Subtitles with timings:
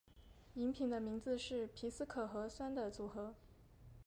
[0.55, 3.35] 饮品的名字是皮斯可和酸的组合。